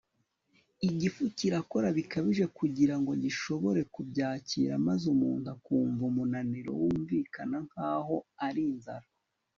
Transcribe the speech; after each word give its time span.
igifu 0.89 1.23
kirakora 1.37 1.87
bikabije 1.97 2.45
kugira 2.57 2.95
ngo 2.99 3.11
gishobore 3.23 3.81
kubyakira, 3.93 4.73
maze 4.87 5.03
umuntu 5.15 5.45
akumva 5.55 6.01
umunaniro 6.11 6.71
wumvikana 6.81 7.57
nk'aho 7.67 8.15
ari 8.47 8.61
inzara 8.71 9.07